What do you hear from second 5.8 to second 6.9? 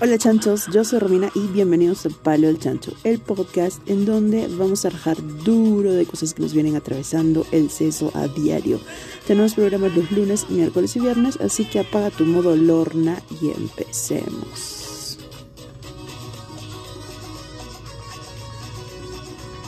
de cosas que nos vienen